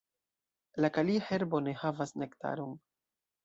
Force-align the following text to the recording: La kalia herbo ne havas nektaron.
La 0.83 0.89
kalia 0.95 1.21
herbo 1.27 1.61
ne 1.67 1.77
havas 1.85 2.17
nektaron. 2.25 2.77